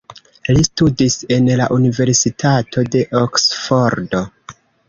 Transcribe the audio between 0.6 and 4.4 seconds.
studis en la Universitato de Oksfordo.